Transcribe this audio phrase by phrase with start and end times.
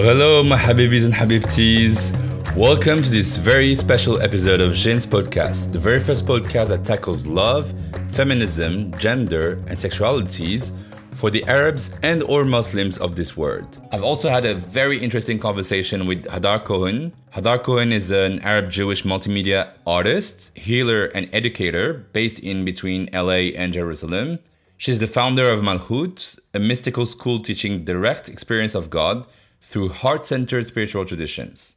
[0.00, 2.14] Hello, hello, my Habibis and Habibtis.
[2.54, 7.26] Welcome to this very special episode of Jin's podcast, the very first podcast that tackles
[7.26, 7.74] love,
[8.08, 10.72] feminism, gender, and sexualities
[11.16, 13.80] for the Arabs and or Muslims of this world.
[13.90, 17.12] I've also had a very interesting conversation with Hadar Cohen.
[17.34, 23.50] Hadar Cohen is an Arab Jewish multimedia artist, healer, and educator based in between LA
[23.58, 24.38] and Jerusalem.
[24.76, 29.26] She's the founder of Malchut, a mystical school teaching direct experience of God
[29.68, 31.76] through heart centered spiritual traditions.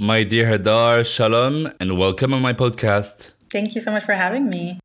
[0.00, 3.32] My dear Hadar, shalom, and welcome on my podcast.
[3.52, 4.80] Thank you so much for having me.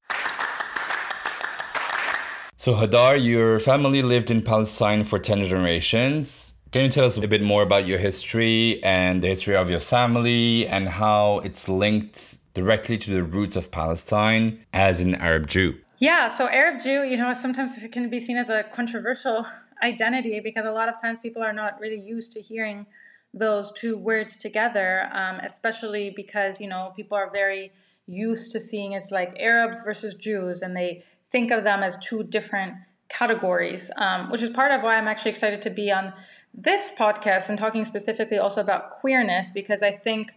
[2.58, 6.54] So, Hadar, your family lived in Palestine for 10 generations.
[6.72, 9.80] Can you tell us a bit more about your history and the history of your
[9.80, 15.74] family and how it's linked directly to the roots of Palestine as an Arab Jew?
[15.98, 19.48] Yeah, so Arab Jew, you know, sometimes it can be seen as a controversial
[19.84, 22.86] identity because a lot of times people are not really used to hearing
[23.34, 27.72] those two words together, um, especially because, you know, people are very
[28.08, 32.24] used to seeing it's like Arabs versus Jews and they think of them as two
[32.24, 32.74] different
[33.10, 36.14] categories, um, which is part of why I'm actually excited to be on
[36.54, 40.34] this podcast and talking specifically also about queerness because I think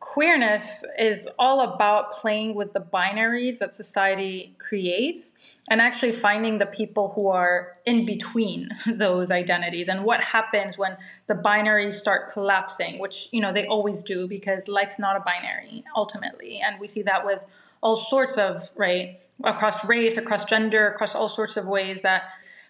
[0.00, 5.34] queerness is all about playing with the binaries that society creates
[5.68, 10.96] and actually finding the people who are in between those identities and what happens when
[11.26, 15.84] the binaries start collapsing which you know they always do because life's not a binary
[15.94, 16.60] ultimately.
[16.60, 17.44] And we see that with
[17.82, 22.24] all sorts of right across race across gender across all sorts of ways that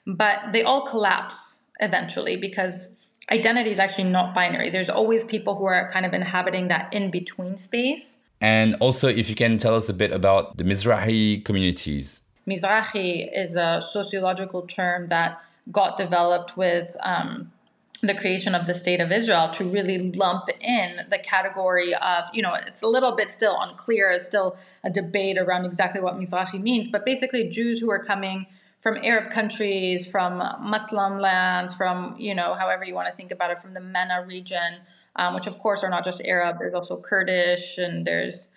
[0.06, 2.96] but they all collapse eventually because
[3.30, 4.70] identity is actually not binary.
[4.70, 8.18] There's always people who are kind of inhabiting that in between space.
[8.40, 12.20] And also, if you can tell us a bit about the Mizrahi communities.
[12.48, 17.52] Mizrahi is a sociological term that got developed with um,
[18.00, 22.40] the creation of the state of Israel to really lump in the category of, you
[22.40, 26.60] know, it's a little bit still unclear, it's still a debate around exactly what Mizrahi
[26.60, 28.46] means, but basically Jews who are coming
[28.80, 33.50] from Arab countries, from Muslim lands, from, you know, however you want to think about
[33.50, 34.76] it, from the MENA region,
[35.16, 38.48] um, which of course are not just Arab, there's also Kurdish and there's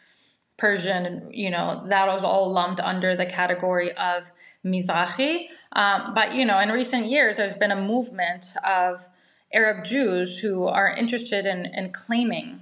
[0.55, 4.31] Persian, and, you know, that was all lumped under the category of
[4.63, 5.47] Mizrahi.
[5.73, 9.09] Um, but, you know, in recent years, there's been a movement of
[9.53, 12.61] Arab Jews who are interested in, in claiming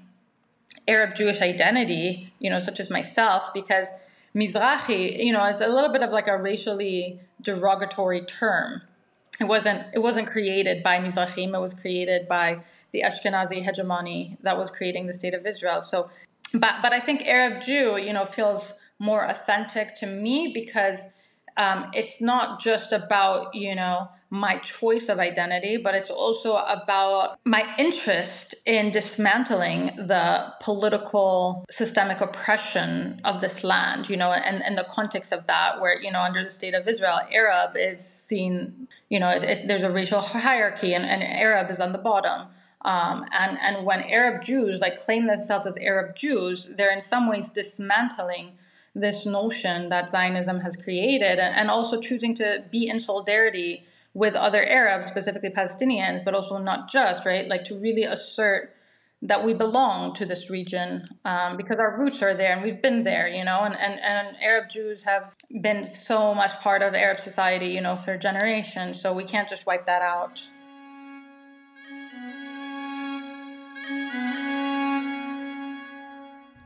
[0.88, 3.88] Arab Jewish identity, you know, such as myself, because
[4.34, 8.82] Mizrahi, you know, is a little bit of like a racially derogatory term.
[9.40, 14.58] It wasn't it wasn't created by Mizrahim, it was created by the Ashkenazi hegemony that
[14.58, 15.82] was creating the state of Israel.
[15.82, 16.10] So
[16.54, 21.00] but but I think Arab Jew, you know, feels more authentic to me because
[21.58, 27.38] um, it's not just about you know my choice of identity but it's also about
[27.44, 34.78] my interest in dismantling the political systemic oppression of this land you know and, and
[34.78, 38.88] the context of that where you know under the state of israel arab is seen
[39.10, 42.48] you know it, it, there's a racial hierarchy and, and arab is on the bottom.
[42.84, 47.30] Um, and and when arab jews like claim themselves as arab jews they're in some
[47.30, 48.54] ways dismantling
[48.94, 54.66] this notion that Zionism has created, and also choosing to be in solidarity with other
[54.66, 57.48] Arabs, specifically Palestinians, but also not just, right?
[57.48, 58.76] Like to really assert
[59.24, 63.04] that we belong to this region um, because our roots are there and we've been
[63.04, 67.20] there, you know, and, and, and Arab Jews have been so much part of Arab
[67.20, 69.00] society, you know, for generations.
[69.00, 70.42] So we can't just wipe that out.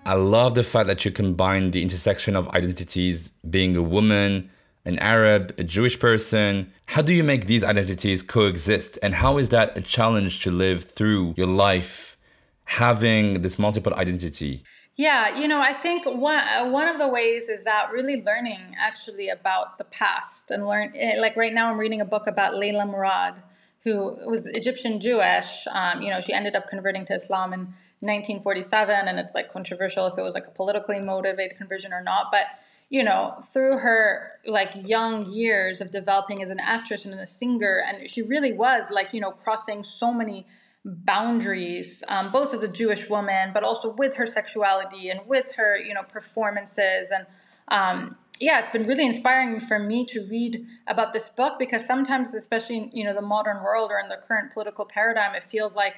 [0.06, 4.52] I love the fact that you combine the intersection of identities, being a woman,
[4.86, 6.72] an Arab, a Jewish person.
[6.86, 9.00] How do you make these identities coexist?
[9.02, 12.18] And how is that a challenge to live through your life
[12.66, 14.64] having this multiple identity?
[14.96, 18.76] Yeah, you know, I think one uh, one of the ways is that really learning
[18.79, 20.94] actually about the past and learn.
[20.96, 23.35] Eh, like right now, I'm reading a book about Leila Murad,
[23.84, 25.68] who was Egyptian Jewish.
[25.70, 27.74] Um, you know, she ended up converting to Islam in
[28.05, 32.31] 1947 and it's like controversial if it was like a politically motivated conversion or not
[32.31, 32.46] but
[32.90, 37.84] you know through her like young years of developing as an actress and a singer
[37.85, 40.46] and she really was like you know crossing so many
[40.84, 45.78] boundaries um, both as a jewish woman but also with her sexuality and with her
[45.78, 47.25] you know performances and
[47.69, 52.34] um, yeah it's been really inspiring for me to read about this book because sometimes
[52.35, 55.75] especially in you know the modern world or in the current political paradigm it feels
[55.75, 55.96] like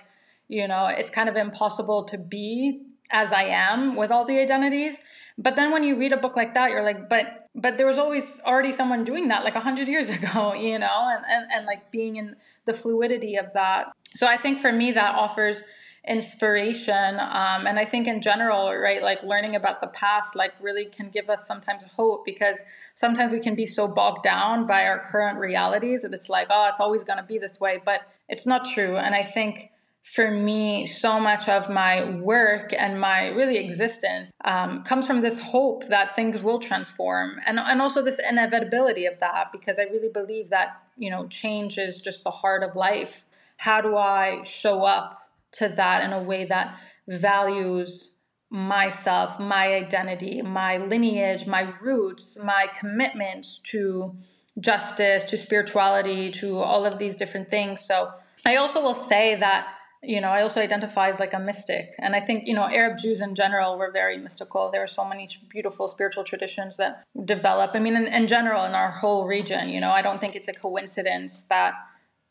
[0.47, 4.97] you know it's kind of impossible to be as I am with all the identities.
[5.37, 7.97] But then when you read a book like that, you're like, but but there was
[7.97, 11.65] always already someone doing that like a hundred years ago, you know, and, and and
[11.65, 12.35] like being in
[12.65, 13.91] the fluidity of that.
[14.13, 15.61] So I think for me that offers
[16.07, 20.85] inspiration um, and i think in general right like learning about the past like really
[20.85, 22.59] can give us sometimes hope because
[22.95, 26.69] sometimes we can be so bogged down by our current realities that it's like oh
[26.69, 29.69] it's always going to be this way but it's not true and i think
[30.13, 35.39] for me so much of my work and my really existence um, comes from this
[35.41, 40.09] hope that things will transform and, and also this inevitability of that because i really
[40.09, 43.25] believe that you know change is just the heart of life
[43.57, 46.77] how do i show up to that in a way that
[47.07, 48.17] values
[48.49, 54.15] myself, my identity, my lineage, my roots, my commitments to
[54.59, 57.81] justice, to spirituality, to all of these different things.
[57.81, 58.11] So
[58.45, 59.67] I also will say that,
[60.03, 61.93] you know, I also identify as like a mystic.
[61.99, 64.69] And I think, you know, Arab Jews in general were very mystical.
[64.71, 67.71] There are so many beautiful spiritual traditions that develop.
[67.73, 70.47] I mean, in, in general, in our whole region, you know, I don't think it's
[70.47, 71.73] a coincidence that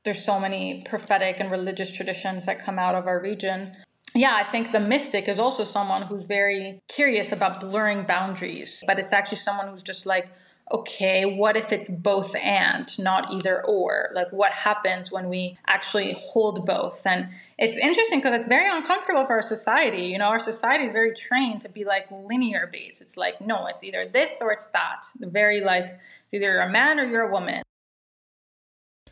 [0.04, 3.72] there's so many prophetic and religious traditions that come out of our region.
[4.14, 8.98] Yeah, I think the mystic is also someone who's very curious about blurring boundaries, but
[8.98, 10.28] it's actually someone who's just like,
[10.72, 14.08] okay, what if it's both and, not either or?
[14.12, 17.06] Like, what happens when we actually hold both?
[17.06, 17.28] And
[17.58, 20.06] it's interesting because it's very uncomfortable for our society.
[20.06, 23.00] You know, our society is very trained to be like linear based.
[23.00, 25.04] It's like, no, it's either this or it's that.
[25.20, 25.98] Very like,
[26.32, 27.62] either you're a man or you're a woman.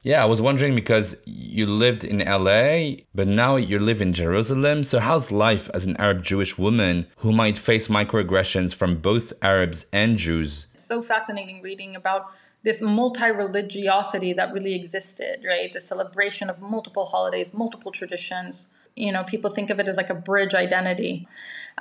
[0.04, 4.84] Yeah, I was wondering because you lived in LA, but now you live in Jerusalem.
[4.84, 9.86] So, how's life as an Arab Jewish woman who might face microaggressions from both Arabs
[9.94, 10.66] and Jews?
[10.84, 12.32] So fascinating reading about
[12.62, 15.72] this multi religiosity that really existed, right?
[15.72, 18.68] The celebration of multiple holidays, multiple traditions.
[18.96, 21.26] You know people think of it as like a bridge identity.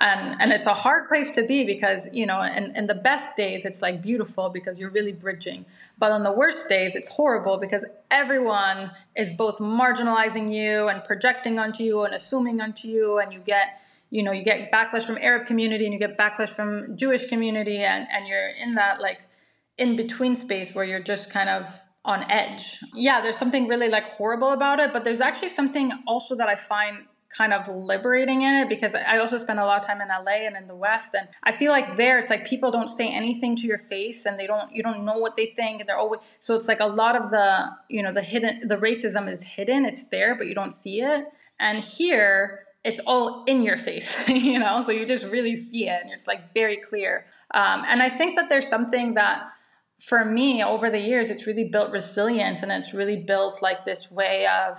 [0.01, 3.35] And and it's a hard place to be because you know in, in the best
[3.37, 5.65] days it's like beautiful because you're really bridging.
[5.99, 11.59] But on the worst days it's horrible because everyone is both marginalizing you and projecting
[11.59, 13.19] onto you and assuming onto you.
[13.19, 13.79] And you get
[14.13, 17.77] you know you get backlash from arab community and you get backlash from jewish community
[17.77, 19.21] and and you're in that like
[19.77, 21.65] in between space where you're just kind of
[22.05, 22.79] on edge.
[22.93, 26.55] Yeah, there's something really like horrible about it, but there's actually something also that I
[26.55, 30.09] find kind of liberating in it because I also spend a lot of time in
[30.09, 33.09] LA and in the West and I feel like there it's like people don't say
[33.09, 35.97] anything to your face and they don't you don't know what they think and they're
[35.97, 39.41] always so it's like a lot of the you know the hidden the racism is
[39.41, 41.25] hidden it's there but you don't see it
[41.59, 46.01] and here it's all in your face you know so you just really see it
[46.03, 47.25] and it's like very clear.
[47.53, 49.49] Um, and I think that there's something that
[49.99, 54.11] for me over the years it's really built resilience and it's really built like this
[54.11, 54.77] way of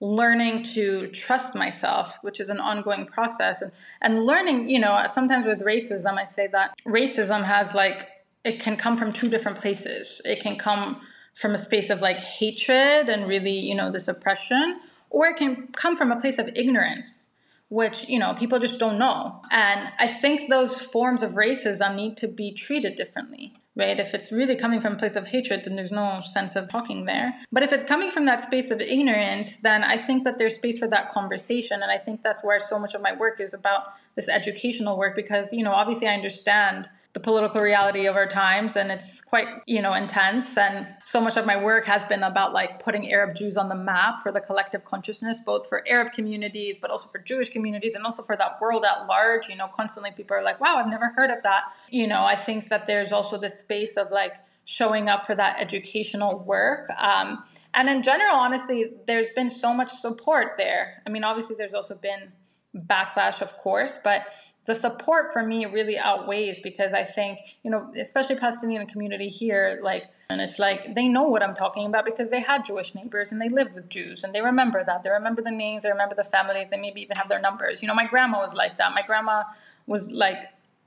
[0.00, 3.62] learning to trust myself which is an ongoing process.
[3.62, 3.72] And,
[4.02, 8.10] and learning you know sometimes with racism i say that racism has like
[8.46, 10.20] it can come from two different places.
[10.24, 11.00] It can come
[11.34, 14.80] from a space of like hatred and really you know this oppression
[15.10, 17.25] or it can come from a place of ignorance
[17.68, 19.42] which you know people just don't know.
[19.50, 24.00] And i think those forms of racism need to be treated differently right?
[24.00, 27.04] If it's really coming from a place of hatred then there's no sense of talking
[27.04, 27.34] there.
[27.52, 30.78] But if it's coming from that space of ignorance then i think that there's space
[30.78, 31.82] for that conversation.
[31.82, 33.82] And i think that's where so much of my work is about
[34.14, 38.76] this educational work because you know obviously i understand the political reality of our times
[38.76, 42.52] and it's quite you know intense and so much of my work has been about
[42.52, 46.76] like putting arab jews on the map for the collective consciousness both for arab communities
[46.78, 50.10] but also for jewish communities and also for that world at large you know constantly
[50.10, 53.12] people are like wow i've never heard of that you know i think that there's
[53.12, 54.34] also this space of like
[54.66, 56.90] showing up for that educational work.
[56.98, 61.04] Um, and in general, honestly, there's been so much support there.
[61.06, 62.32] I mean, obviously, there's also been
[62.76, 64.26] backlash, of course, but
[64.66, 69.78] the support for me really outweighs because I think, you know, especially Palestinian community here,
[69.82, 73.30] like, and it's like they know what I'm talking about because they had Jewish neighbors
[73.30, 75.04] and they lived with Jews and they remember that.
[75.04, 77.80] They remember the names, they remember the families, they maybe even have their numbers.
[77.80, 78.92] You know, my grandma was like that.
[78.92, 79.44] My grandma
[79.86, 80.38] was like,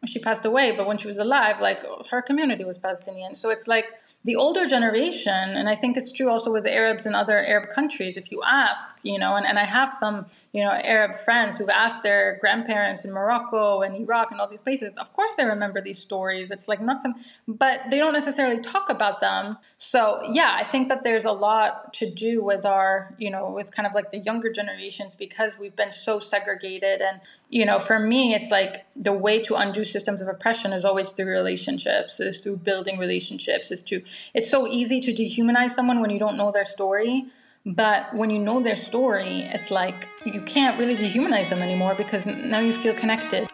[0.06, 3.36] she passed away, but when she was alive, like her community was Palestinian.
[3.36, 3.94] So it's like
[4.26, 8.18] the older generation, and I think it's true also with Arabs in other Arab countries,
[8.18, 11.70] if you ask, you know, and, and I have some, you know, Arab friends who've
[11.70, 15.80] asked their grandparents in Morocco and Iraq and all these places, of course they remember
[15.80, 16.52] these stories.
[16.52, 17.16] It's like not some,
[17.48, 19.58] but they don't necessarily talk about them.
[19.78, 23.72] So yeah, I think that there's a lot to do with our, you know, with
[23.72, 27.00] kind of like the younger generations because we've been so segregated.
[27.02, 30.86] And, you know, for me, it's like the way to undo systems of oppression is
[30.86, 34.04] always through relationships, is through building relationships, is to
[34.34, 37.26] it's so easy to dehumanize someone when you don't know their story
[37.66, 42.26] But when you know their story, it's like you can't really dehumanize them anymore because
[42.26, 43.50] now you feel connected.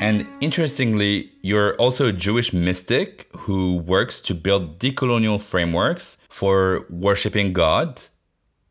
[0.00, 7.52] And interestingly, you're also a Jewish mystic who works to build decolonial frameworks for worshiping
[7.52, 8.00] God.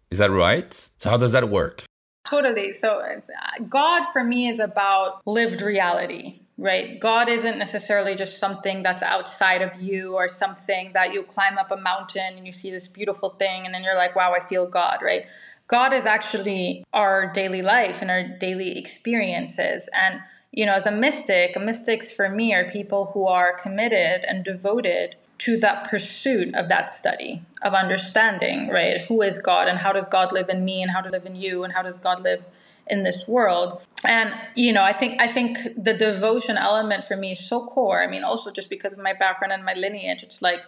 [0.10, 0.74] Is that right?
[0.74, 1.84] So, how does that work?
[2.26, 2.72] Totally.
[2.72, 6.98] So, uh, God for me is about lived reality, right?
[6.98, 11.72] God isn't necessarily just something that's outside of you or something that you climb up
[11.72, 14.66] a mountain and you see this beautiful thing and then you're like, wow, I feel
[14.66, 15.26] God, right?
[15.68, 19.90] God is actually our daily life and our daily experiences.
[19.94, 24.44] And you know, as a mystic, mystics for me are people who are committed and
[24.44, 29.02] devoted to that pursuit of that study of understanding, right?
[29.08, 31.36] Who is God and how does God live in me and how to live in
[31.36, 32.44] you and how does God live
[32.88, 33.82] in this world?
[34.04, 38.04] And you know, I think I think the devotion element for me is so core.
[38.04, 40.64] I mean, also just because of my background and my lineage, it's like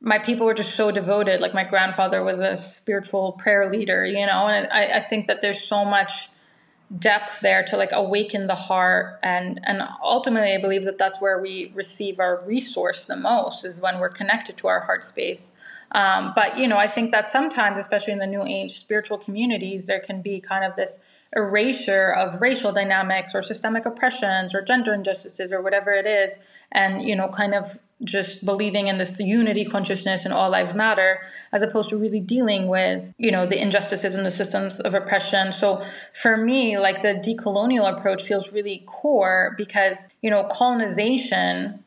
[0.00, 1.40] my people were just so devoted.
[1.40, 5.40] Like my grandfather was a spiritual prayer leader, you know, and I, I think that
[5.40, 6.28] there's so much
[6.98, 9.18] depth there to like awaken the heart.
[9.22, 13.80] And and ultimately i believe that that's where we receive our resource the most is
[13.80, 15.52] when we're connected to our heart space.
[15.92, 19.86] Um, but you know i think that sometimes especially in the new age spiritual communities
[19.86, 21.04] there can be kind of this
[21.36, 26.38] erasure of racial dynamics or systemic oppressions or gender injustices or whatever it is.
[26.70, 31.20] And you know kind of just believing in this unity consciousness and all lives matter
[31.52, 35.52] as opposed to really dealing with you know the injustices and the systems of oppression.
[35.52, 41.84] So for me like the decolonial approach feels really core because you know colonization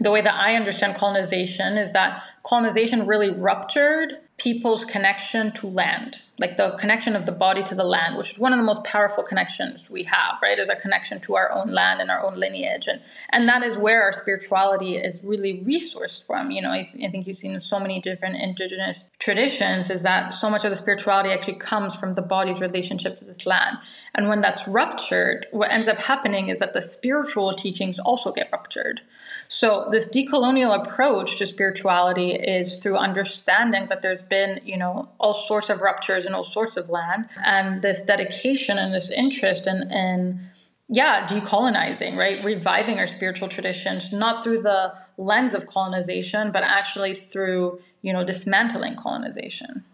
[0.00, 6.22] the way that i understand colonization is that colonization really ruptured people's connection to land,
[6.38, 8.84] like the connection of the body to the land, which is one of the most
[8.84, 10.58] powerful connections we have, right?
[10.58, 12.86] Is a connection to our own land and our own lineage.
[12.86, 16.50] And and that is where our spirituality is really resourced from.
[16.50, 20.48] You know, I, I think you've seen so many different indigenous traditions is that so
[20.48, 23.78] much of the spirituality actually comes from the body's relationship to this land.
[24.14, 28.48] And when that's ruptured, what ends up happening is that the spiritual teachings also get
[28.52, 29.00] ruptured.
[29.48, 35.34] So this decolonial approach to spirituality is through understanding that there's been, you know, all
[35.34, 40.48] sorts of ruptures all sorts of land, and this dedication and this interest in, in
[40.88, 42.42] yeah, decolonizing, right?
[42.44, 48.24] Reviving our spiritual traditions, not through the lens of colonization, but actually through, you know,
[48.24, 49.84] dismantling colonization.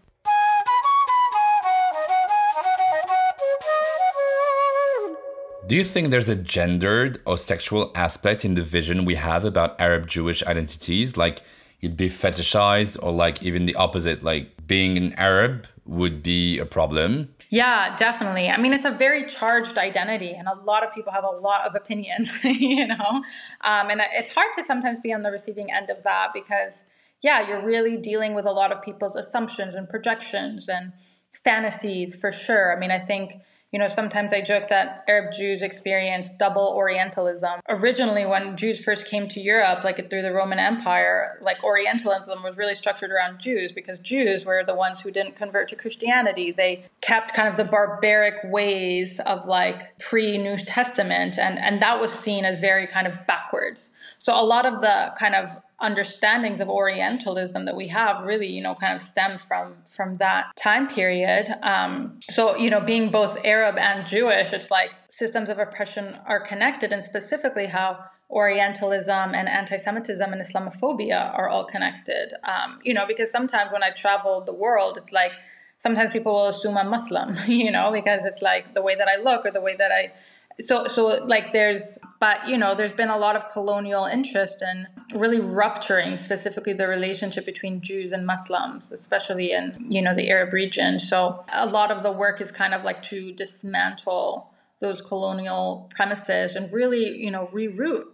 [5.66, 9.80] Do you think there's a gendered or sexual aspect in the vision we have about
[9.80, 11.16] Arab Jewish identities?
[11.16, 11.42] Like,
[11.84, 16.66] you'd be fetishized or like even the opposite like being an arab would be a
[16.66, 17.34] problem?
[17.50, 18.48] Yeah definitely.
[18.48, 21.66] I mean it's a very charged identity and a lot of people have a lot
[21.66, 23.22] of opinions you know?
[23.62, 26.84] Um, and it's hard to sometimes be on the receiving end of that because
[27.22, 30.92] yeah you're really dealing with a lot of people's assumptions and projections and
[31.32, 32.74] fantasies for sure.
[32.76, 33.34] I mean i think
[33.74, 37.58] you know, sometimes I joke that Arab Jews experience double Orientalism.
[37.68, 42.56] Originally, when Jews first came to Europe, like through the Roman Empire, like Orientalism was
[42.56, 46.52] really structured around Jews because Jews were the ones who didn't convert to Christianity.
[46.52, 52.00] They kept kind of the barbaric ways of like pre New Testament, and, and that
[52.00, 53.90] was seen as very kind of backwards.
[54.18, 55.50] So a lot of the kind of
[55.80, 60.46] understandings of Orientalism that we have really, you know, kind of stem from from that
[60.56, 61.48] time period.
[61.62, 66.40] Um, so, you know, being both Arab and Jewish, it's like systems of oppression are
[66.40, 67.98] connected, and specifically how
[68.30, 72.32] Orientalism and anti-Semitism and Islamophobia are all connected.
[72.44, 75.32] Um, you know, because sometimes when I travel the world, it's like
[75.78, 79.20] sometimes people will assume I'm Muslim, you know, because it's like the way that I
[79.20, 80.12] look or the way that I
[80.60, 84.86] so so like there's but you know there's been a lot of colonial interest in
[85.18, 90.52] really rupturing specifically the relationship between Jews and Muslims especially in you know the Arab
[90.52, 90.98] region.
[90.98, 96.54] So a lot of the work is kind of like to dismantle those colonial premises
[96.56, 98.04] and really you know reroute.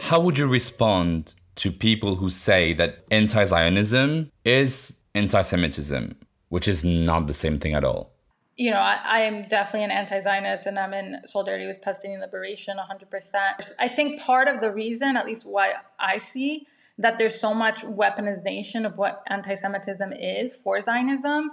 [0.00, 6.16] How would you respond to people who say that anti-zionism is anti-semitism
[6.48, 8.12] which is not the same thing at all
[8.56, 12.76] you know, I, I, am definitely an anti-Zionist and I'm in solidarity with Palestinian liberation
[12.76, 13.72] 100%.
[13.78, 16.66] I think part of the reason, at least why I see,
[16.98, 21.50] that there's so much weaponization of what anti-Semitism is for Zionism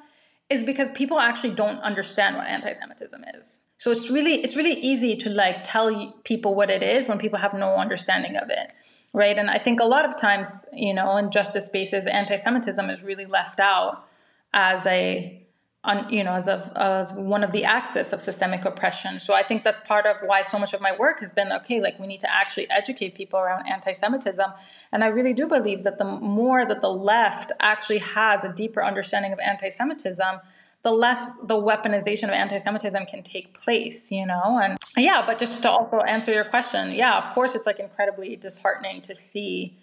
[0.50, 3.66] is because people actually don't understand what anti-Semitism is.
[3.78, 7.40] So it's really it's really easy to like tell people what it is when people
[7.40, 8.74] have no understanding of it,
[9.14, 9.38] right?
[9.38, 13.26] And I think a lot of times, you know, in justice spaces, anti-Semitism is really
[13.26, 14.06] left out
[14.54, 15.39] as a
[15.84, 19.18] on you know as of as one of the axis of systemic oppression.
[19.18, 21.80] So i think that's part of why so much of my work has been okay
[21.82, 24.52] like we need to actually educate people around anti-semitism.
[24.92, 28.84] And i really do believe that the more that the left actually has a deeper
[28.84, 30.42] understanding of anti-semitism
[30.82, 34.60] the less the weaponization of anti-semitism can take place you know?
[34.62, 38.36] And yeah but just to also answer your question yeah of course it's like incredibly
[38.36, 39.78] disheartening to see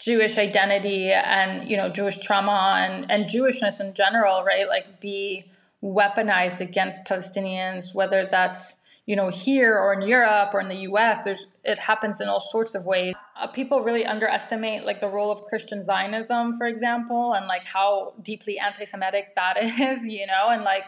[0.00, 4.68] Jewish identity and you know Jewish trauma and and Jewishness in general, right?
[4.68, 5.44] Like be
[5.82, 8.76] weaponized against Palestinians, whether that's
[9.06, 11.20] you know here or in Europe or in the U.S.
[11.22, 13.14] There's it happens in all sorts of ways.
[13.38, 18.14] Uh, people really underestimate like the role of Christian Zionism, for example, and like how
[18.22, 20.84] deeply anti-Semitic that is, you know, and like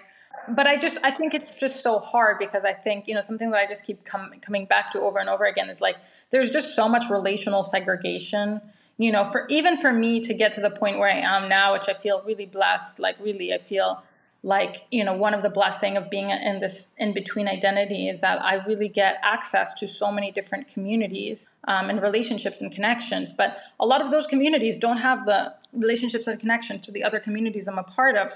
[0.49, 3.51] but I just I think it's just so hard because I think you know something
[3.51, 5.97] that I just keep com- coming back to over and over again is like
[6.31, 8.63] there's just so much relational segregation
[8.99, 11.73] you know, for even for me to get to the point where I am now,
[11.73, 14.03] which I feel really blessed, like really, I feel
[14.43, 18.21] like you know one of the blessing of being in this in between identity is
[18.21, 23.33] that i really get access to so many different communities um, and relationships and connections.
[23.33, 27.21] But a lot of those communities don't have the relationships and connection to the other
[27.21, 28.35] communities i'm a part of.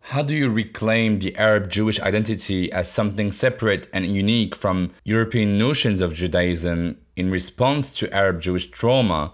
[0.00, 5.56] How do you reclaim the Arab Jewish identity as something separate and unique from European
[5.56, 9.32] notions of Judaism in response to Arab Jewish trauma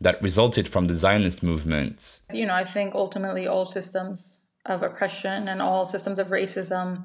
[0.00, 2.20] that resulted from the Zionist movement?
[2.32, 7.04] You know, I think ultimately all systems of oppression and all systems of racism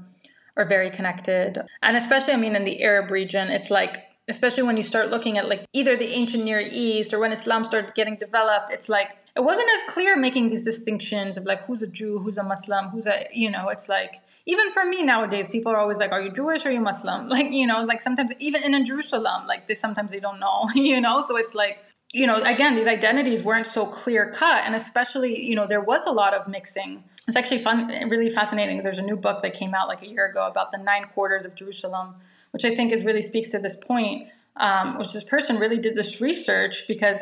[0.58, 1.62] are very connected.
[1.82, 5.38] And especially, I mean, in the Arab region, it's like, especially when you start looking
[5.38, 9.10] at like either the ancient Near East or when Islam started getting developed, it's like
[9.36, 12.90] it wasn't as clear making these distinctions of like who's a Jew, who's a Muslim,
[12.90, 16.22] who's a you know, it's like even for me nowadays, people are always like, Are
[16.22, 17.30] you Jewish or are you Muslim?
[17.32, 21.00] Like, you know, like sometimes even in Jerusalem, like they sometimes they don't know, you
[21.00, 21.22] know?
[21.22, 21.80] So it's like,
[22.14, 24.64] you know, again, these identities weren't so clear cut.
[24.66, 27.04] And especially, you know, there was a lot of mixing.
[27.28, 28.84] It's actually fun, really fascinating.
[28.84, 31.46] There's a new book that came out like a year ago about the nine quarters
[31.46, 32.16] of Jerusalem,
[32.52, 34.28] which I think is really speaks to this point.
[34.58, 37.22] Um, which this person really did this research because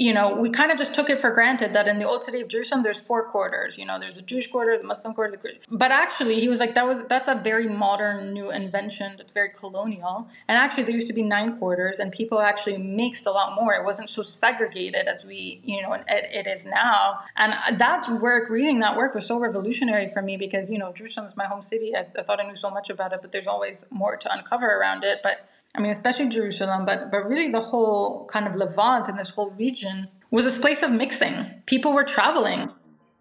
[0.00, 2.40] you know, we kind of just took it for granted that in the old city
[2.40, 3.76] of Jerusalem, there's four quarters.
[3.76, 5.32] You know, there's a Jewish quarter, the Muslim quarter.
[5.32, 5.60] The, Christian.
[5.70, 9.12] but actually, he was like, that was that's a very modern new invention.
[9.18, 10.26] That's very colonial.
[10.48, 13.74] And actually, there used to be nine quarters, and people actually mixed a lot more.
[13.74, 17.20] It wasn't so segregated as we, you know, it, it is now.
[17.36, 21.26] And that work, reading that work, was so revolutionary for me because you know, Jerusalem
[21.26, 21.94] is my home city.
[21.94, 24.66] I, I thought I knew so much about it, but there's always more to uncover
[24.66, 25.18] around it.
[25.22, 29.30] But I mean, especially Jerusalem, but but really the whole kind of Levant and this
[29.30, 31.62] whole region was this place of mixing.
[31.66, 32.70] People were traveling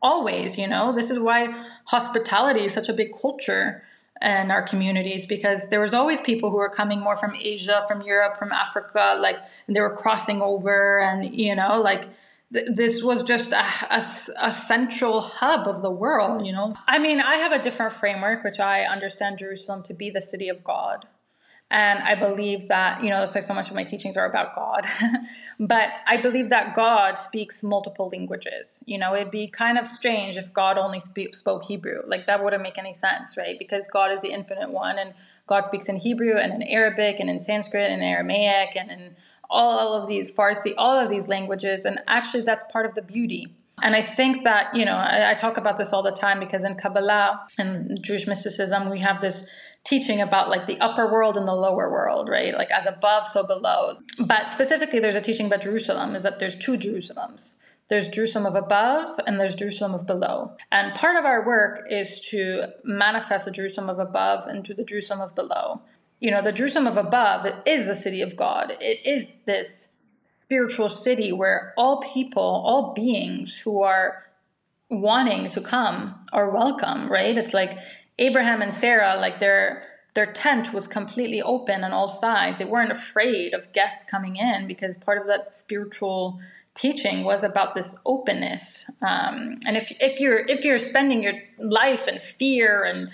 [0.02, 0.92] always, you know.
[0.92, 3.84] This is why hospitality is such a big culture
[4.22, 8.02] in our communities because there was always people who were coming more from Asia, from
[8.02, 12.06] Europe, from Africa, like and they were crossing over, and you know, like
[12.52, 14.04] th- this was just a, a,
[14.42, 16.72] a central hub of the world, you know.
[16.88, 20.50] I mean, I have a different framework, which I understand Jerusalem to be the city
[20.50, 21.06] of God
[21.72, 24.56] and I believe that, you know, that's why so much of my teachings are about
[24.56, 24.88] God.
[25.60, 28.80] but I believe that God speaks multiple languages.
[28.86, 32.02] You know, it'd be kind of strange if God only speak, spoke Hebrew.
[32.08, 33.60] Like, that wouldn't make any sense, right?
[33.60, 35.14] Because God is the infinite one, and
[35.46, 39.16] God speaks in Hebrew and in Arabic and in Sanskrit and Aramaic and in
[39.48, 41.86] all of these Farsi, all of these languages.
[41.86, 43.56] And actually, that's part of the beauty.
[43.82, 46.64] And I think that, you know, I, I talk about this all the time because
[46.64, 49.46] in Kabbalah and Jewish mysticism, we have this
[49.86, 52.54] teaching about like the upper world and the lower world, right?
[52.54, 53.94] Like as above, so below.
[54.20, 57.56] But specifically, there's a teaching about Jerusalem is that there's two Jerusalems.
[57.90, 60.56] There's Jerusalem of above and there's Jerusalem of below.
[60.72, 65.22] And part of our work is to manifest the Jerusalem of above into the Jerusalem
[65.22, 65.82] of below.
[66.20, 68.78] You know, the Jerusalem of above is the city of God.
[68.80, 69.90] It is this
[70.42, 74.24] spiritual city where all people, all beings who are
[74.90, 77.38] wanting to come are welcome, right?
[77.38, 77.78] It's like
[78.20, 82.58] Abraham and Sarah, like their their tent was completely open on all sides.
[82.58, 86.40] They weren't afraid of guests coming in because part of that spiritual
[86.76, 88.90] teaching was about this openness.
[89.02, 93.10] Um, and if if you're if you're spending your life in fear and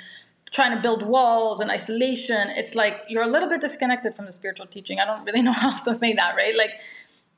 [0.52, 4.34] trying to build walls and isolation, it's like you're a little bit disconnected from the
[4.34, 5.00] spiritual teaching.
[5.00, 6.56] I don't really know how to say that, right?
[6.58, 6.72] Like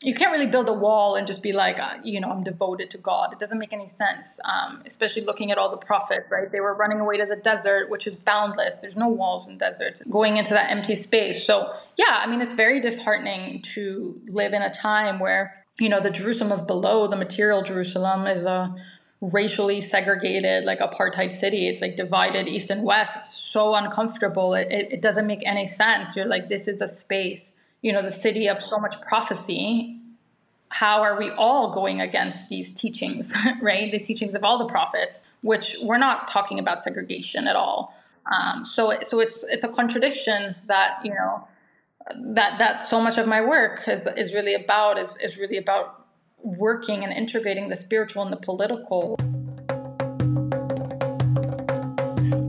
[0.04, 2.92] you can't really build a wall and just be like, uh, you know, I'm devoted
[2.92, 3.34] to God.
[3.34, 6.52] It doesn't make any sense, um, especially looking at all the prophets, right?
[6.52, 8.78] They were running away to the desert, which is boundless.
[8.78, 11.44] There's no walls in deserts, going into that empty space.
[11.44, 16.00] So, yeah, I mean, it's very disheartening to live in a time where, you know,
[16.00, 18.76] the Jerusalem of below, the material Jerusalem, is a
[19.20, 21.68] racially segregated, like apartheid city.
[21.68, 23.18] It's like divided east and west.
[23.18, 24.54] It's so uncomfortable.
[24.54, 26.16] It, it, it doesn't make any sense.
[26.16, 29.98] You're like, this is a space you know the city of so much prophecy
[30.70, 33.92] how are we all going against these teachings, right?
[33.92, 37.94] The teachings of all the prophets, which we're not talking about segregation at all.
[38.32, 41.48] Um, so, so it's it's a contradiction that you know
[42.16, 46.06] that that so much of my work is is really about is is really about
[46.44, 49.16] working and integrating the spiritual and the political.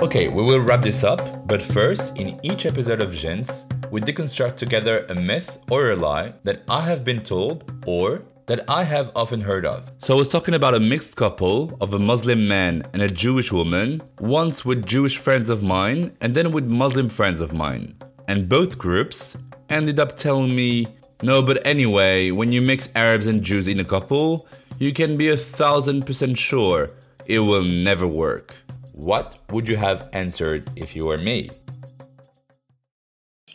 [0.00, 4.56] Okay, we will wrap this up, but first, in each episode of Jins, we deconstruct
[4.56, 9.12] together a myth or a lie that I have been told or that I have
[9.14, 9.92] often heard of.
[9.98, 13.52] So I was talking about a mixed couple of a Muslim man and a Jewish
[13.52, 17.94] woman, once with Jewish friends of mine and then with Muslim friends of mine.
[18.26, 19.36] And both groups
[19.68, 20.86] ended up telling me,
[21.22, 24.48] no, but anyway, when you mix Arabs and Jews in a couple,
[24.78, 26.90] you can be a thousand percent sure
[27.26, 28.56] it will never work.
[28.92, 31.50] What would you have answered if you were me?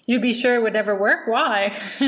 [0.05, 1.27] You'd be sure it would never work?
[1.27, 1.71] Why?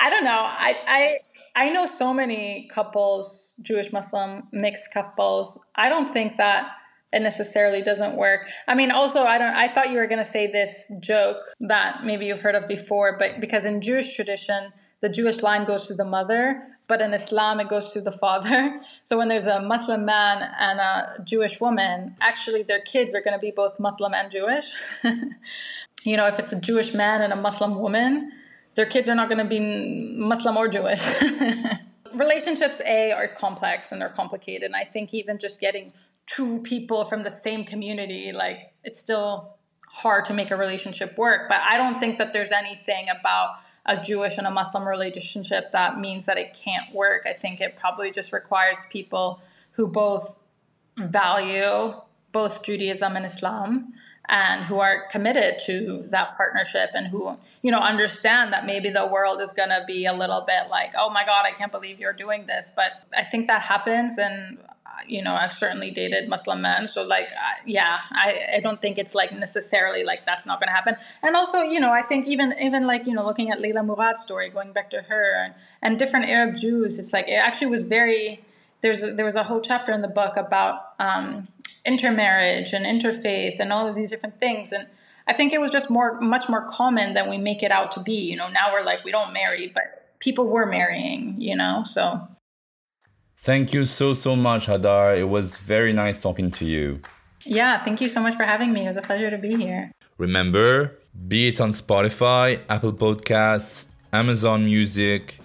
[0.00, 0.42] I don't know.
[0.44, 1.16] I, I
[1.56, 5.58] I know so many couples, Jewish Muslim mixed couples.
[5.76, 6.72] I don't think that
[7.12, 8.48] it necessarily doesn't work.
[8.66, 9.54] I mean, also, I don't.
[9.54, 13.16] I thought you were going to say this joke that maybe you've heard of before,
[13.16, 17.60] but because in Jewish tradition, the Jewish line goes to the mother, but in Islam
[17.60, 18.80] it goes to the father.
[19.04, 23.34] So when there's a Muslim man and a Jewish woman, actually their kids are going
[23.34, 24.66] to be both Muslim and Jewish.
[26.04, 28.32] you know, if it's a Jewish man and a Muslim woman,
[28.74, 31.00] their kids are not going to be Muslim or Jewish.
[32.14, 34.64] Relationships A are complex and they're complicated.
[34.64, 35.92] And I think even just getting
[36.26, 39.56] two people from the same community, like it's still
[39.90, 41.48] hard to make a relationship work.
[41.48, 45.98] But I don't think that there's anything about a Jewish and a Muslim relationship that
[45.98, 47.22] means that it can't work.
[47.26, 49.40] I think it probably just requires people
[49.72, 50.36] who both
[50.96, 51.94] value
[52.34, 53.94] both Judaism and Islam
[54.28, 59.06] and who are committed to that partnership and who you know understand that maybe the
[59.06, 62.00] world is going to be a little bit like oh my god i can't believe
[62.00, 64.56] you're doing this but i think that happens and
[65.06, 66.88] you know, I've certainly dated Muslim men.
[66.88, 70.68] So, like, uh, yeah, I, I don't think it's like necessarily like that's not going
[70.68, 70.96] to happen.
[71.22, 74.20] And also, you know, I think even even like you know, looking at Leila Murad's
[74.20, 77.82] story, going back to her and, and different Arab Jews, it's like it actually was
[77.82, 78.44] very.
[78.84, 81.48] There's a, there was a whole chapter in the book about um,
[81.84, 84.86] intermarriage and interfaith and all of these different things and.
[85.26, 88.00] I think it was just more, much more common than we make it out to
[88.00, 88.28] be.
[88.30, 92.28] You know, now we're like, we don't marry, but people were marrying, you know, so
[93.44, 95.18] Thank you so, so much, Hadar.
[95.18, 97.00] It was very nice talking to you.
[97.44, 98.84] Yeah, thank you so much for having me.
[98.84, 99.92] It was a pleasure to be here.
[100.16, 100.96] Remember,
[101.28, 105.38] be it on Spotify, Apple Podcasts, Amazon Music,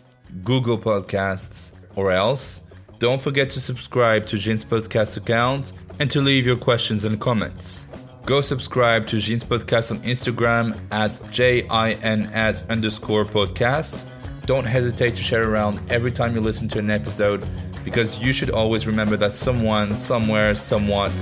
[0.45, 2.62] Google Podcasts, or else,
[3.00, 7.88] don't forget to subscribe to Jin's podcast account and to leave your questions and comments.
[8.26, 14.04] Go subscribe to Jin's podcast on Instagram at J-I-N-S underscore podcast.
[14.46, 17.48] Don't hesitate to share around every time you listen to an episode
[17.86, 21.14] because you should always remember that someone, somewhere, somewhat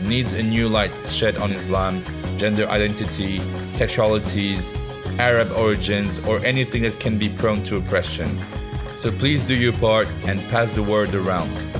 [0.00, 2.02] needs a new light shed on Islam,
[2.38, 3.38] gender identity,
[3.70, 4.76] sexualities,
[5.20, 8.28] Arab origins, or anything that can be prone to oppression.
[9.00, 11.79] So please do your part and pass the word around.